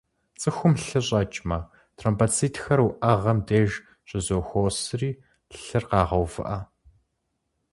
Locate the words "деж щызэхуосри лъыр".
3.47-5.83